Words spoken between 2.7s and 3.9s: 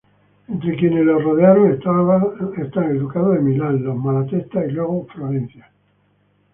el Ducado de Milán,